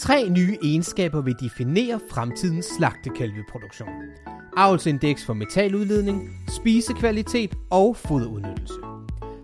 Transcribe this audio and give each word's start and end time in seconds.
Tre 0.00 0.28
nye 0.28 0.56
egenskaber 0.62 1.20
vil 1.20 1.34
definere 1.40 2.00
fremtidens 2.10 2.66
slagtekalveproduktion. 2.76 3.88
Avlsindeks 4.56 5.26
for 5.26 5.34
metaludledning, 5.34 6.30
spisekvalitet 6.48 7.54
og 7.70 7.96
foderudnyttelse. 7.96 8.74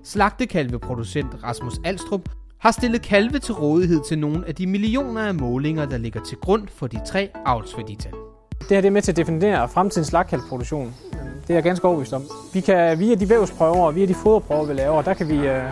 Slagtekalveproducent 0.05 1.27
Rasmus 1.43 1.75
Alstrup 1.85 2.29
har 2.59 2.71
stillet 2.71 3.03
kalve 3.03 3.39
til 3.39 3.55
rådighed 3.55 4.01
til 4.09 4.19
nogle 4.19 4.49
af 4.49 4.55
de 4.55 4.67
millioner 4.67 5.21
af 5.21 5.35
målinger, 5.35 5.87
der 5.87 5.99
ligger 5.99 6.21
til 6.25 6.37
grund 6.37 6.69
for 6.69 6.87
de 6.87 7.01
tre 7.07 7.29
avlsværdital. 7.47 8.13
Det 8.61 8.71
her 8.71 8.81
det 8.81 8.89
er 8.89 8.93
med 8.93 9.03
til 9.03 9.13
at 9.13 9.17
definere 9.17 9.69
fremtidens 9.69 10.09
slagtkalveproduktion. 10.09 10.95
Det 11.43 11.51
er 11.51 11.55
jeg 11.55 11.63
ganske 11.63 11.85
overbevist 11.85 12.13
om. 12.13 12.23
Vi 12.53 12.61
kan 12.61 12.99
via 12.99 13.15
de 13.15 13.29
vævsprøver 13.29 13.87
og 13.87 13.95
via 13.95 14.07
de 14.07 14.15
foderprøver, 14.15 14.65
vi 14.65 14.75
laver, 14.75 15.03
der 15.03 15.15
kan 15.15 15.29
vi 15.29 15.37
øh, 15.37 15.71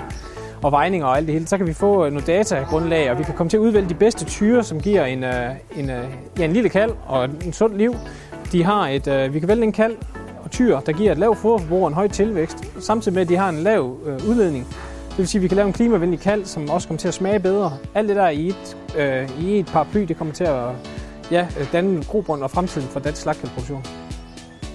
og 0.65 0.73
vejninger 0.73 1.07
og 1.07 1.17
alt 1.17 1.27
det 1.27 1.33
hele, 1.33 1.47
så 1.47 1.57
kan 1.57 1.67
vi 1.67 1.73
få 1.73 2.07
øh, 2.07 2.13
noget 2.13 2.27
datagrundlag, 2.27 3.11
og 3.11 3.19
vi 3.19 3.23
kan 3.23 3.35
komme 3.35 3.51
til 3.51 3.57
at 3.57 3.61
udvælge 3.61 3.89
de 3.89 3.95
bedste 3.95 4.25
tyre, 4.25 4.65
som 4.65 4.81
giver 4.81 5.05
en, 5.05 5.25
øh, 5.25 5.51
en, 5.77 5.91
øh, 5.91 6.05
ja, 6.39 6.45
en 6.45 6.53
lille 6.53 6.69
kald 6.69 6.91
og 7.07 7.25
en 7.25 7.53
sund 7.53 7.75
liv. 7.75 7.95
De 8.53 8.65
har 8.65 8.89
et, 8.89 9.35
vi 9.35 9.41
kan 9.41 9.49
vælge 9.49 9.63
en 9.63 9.73
kald 9.73 9.97
og 10.45 10.51
tyr, 10.51 10.81
der 10.81 10.93
giver 10.93 11.13
et 11.13 11.19
lavt 11.19 11.39
foderforbrug 11.39 11.83
og 11.83 11.89
en 11.89 11.95
høj 11.95 12.09
tilvækst, 12.09 12.85
samtidig 12.85 13.15
med, 13.15 13.23
at 13.23 13.29
de 13.29 13.37
har 13.37 13.49
en 13.49 13.59
lav 13.59 13.97
udledning. 14.29 14.67
Det 15.09 15.19
vil 15.19 15.29
sige, 15.29 15.39
at 15.39 15.43
vi 15.43 15.49
kan 15.49 15.57
lave 15.57 15.67
en 15.67 15.73
klimavenlig 15.73 16.21
kald, 16.21 16.45
som 16.45 16.71
også 16.71 16.89
kommer 16.89 16.99
til 16.99 17.09
at 17.09 17.15
smage 17.15 17.41
bedre. 17.41 17.73
Alt 17.95 18.09
det 18.09 18.17
der 18.17 18.29
i 18.29 18.49
et, 18.49 18.77
øh, 18.99 19.45
i 19.45 19.59
et 19.59 19.67
paraply, 19.67 20.01
det 20.01 20.17
kommer 20.17 20.35
til 20.35 20.45
at 20.45 20.65
ja, 21.31 21.47
danne 21.73 22.05
grobund 22.05 22.43
og 22.43 22.51
fremtiden 22.51 22.89
for 22.89 23.01
dansk 23.01 23.23
slagtkaldproduktion. 23.23 23.83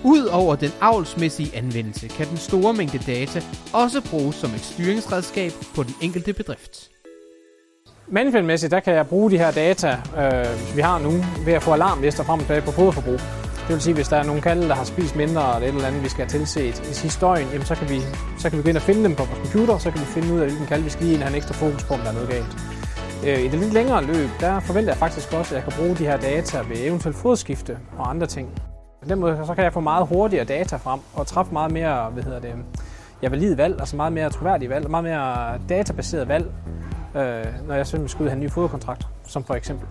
Udover 0.04 0.56
den 0.56 0.72
avlsmæssige 0.82 1.58
anvendelse, 1.58 2.08
kan 2.08 2.28
den 2.28 2.38
store 2.38 2.74
mængde 2.74 3.00
data 3.08 3.42
også 3.74 4.02
bruges 4.10 4.36
som 4.36 4.50
et 4.50 4.62
styringsredskab 4.62 5.52
på 5.76 5.84
den 5.84 5.96
enkelte 6.02 6.34
bedrift. 6.34 6.90
Managementmæssigt 8.08 8.72
der 8.72 8.80
kan 8.80 8.94
jeg 8.94 9.08
bruge 9.08 9.32
de 9.32 9.38
her 9.38 9.52
data, 9.52 9.90
øh, 10.18 10.76
vi 10.76 10.82
har 10.82 11.00
nu, 11.00 11.12
ved 11.46 11.54
at 11.54 11.64
få 11.64 11.74
alarmlister 11.74 12.24
frem 12.24 12.40
og 12.40 12.46
tilbage 12.46 12.62
på 12.62 12.72
foderforbrug. 12.72 13.20
Det 13.68 13.76
vil 13.76 13.82
sige, 13.82 13.94
hvis 13.94 14.08
der 14.08 14.18
er 14.18 14.24
nogle 14.24 14.42
kalde, 14.42 14.68
der 14.68 14.76
har 14.76 14.84
spist 14.84 15.16
mindre 15.16 15.56
eller 15.56 15.68
et 15.68 15.76
eller 15.76 15.88
andet, 15.88 16.04
vi 16.04 16.10
skal 16.10 16.26
have 16.26 16.40
tilset 16.40 16.80
i 16.80 17.04
historien, 17.04 17.48
jamen 17.52 17.66
så, 17.66 17.76
kan 17.76 17.90
vi, 17.90 18.00
så 18.40 18.50
kan 18.50 18.58
vi 18.58 18.64
gå 18.64 18.70
ind 18.70 18.78
og 18.78 18.84
finde 18.84 19.04
dem 19.04 19.16
på 19.16 19.24
vores 19.24 19.40
computer, 19.40 19.78
så 19.78 19.92
kan 19.92 20.00
vi 20.00 20.06
finde 20.06 20.34
ud 20.34 20.40
af, 20.40 20.46
hvilken 20.46 20.68
kalde 20.68 20.84
vi 20.84 20.90
skal 20.90 21.06
lige 21.06 21.18
have 21.18 21.30
en 21.30 21.36
ekstra 21.36 21.54
fokus 21.54 21.84
på, 21.84 21.94
om 21.94 22.00
der 22.00 22.10
er 22.10 22.14
noget 22.14 22.30
galt. 22.30 22.58
Øh, 23.28 23.40
I 23.46 23.48
det 23.48 23.60
lidt 23.60 23.74
længere 23.74 24.04
løb, 24.04 24.30
der 24.40 24.60
forventer 24.60 24.92
jeg 24.92 24.98
faktisk 24.98 25.34
også, 25.34 25.56
at 25.56 25.64
jeg 25.64 25.72
kan 25.72 25.82
bruge 25.82 25.96
de 25.96 26.04
her 26.04 26.18
data 26.18 26.58
ved 26.70 26.78
eventuelt 26.78 27.18
fodskifte 27.18 27.78
og 27.98 28.10
andre 28.10 28.28
ting. 28.28 28.50
På 29.02 29.10
den 29.10 29.20
måde 29.20 29.44
så 29.46 29.56
kan 29.56 29.64
jeg 29.64 29.74
få 29.74 29.80
meget 29.80 30.08
hurtigere 30.08 30.46
data 30.46 30.76
frem 30.76 31.00
og 31.14 31.28
træffe 31.28 31.54
meget 31.54 31.72
mere 31.72 32.10
hvad 32.10 32.24
hedder 32.24 32.40
det, 32.40 32.56
ja, 33.24 33.30
valide 33.30 33.58
valg, 33.58 33.80
altså 33.80 33.96
meget 33.96 34.14
mere 34.14 34.30
troværdige 34.30 34.70
valg, 34.70 34.90
meget 34.90 35.04
mere 35.04 35.60
databaseret 35.70 36.28
valg, 36.28 36.52
øh, 37.16 37.46
når 37.68 37.76
jeg 37.76 37.88
simpelthen 37.88 38.08
skal 38.08 38.24
ud 38.24 38.28
og 38.28 38.32
have 38.32 38.38
en 38.38 38.44
ny 38.44 38.52
foderkontrakt, 38.52 39.08
som 39.24 39.44
for 39.44 39.54
eksempel. 39.54 39.88